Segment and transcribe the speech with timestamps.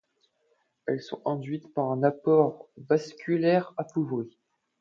[0.87, 4.35] Elles sont induites par un apport vasculaire appauvri.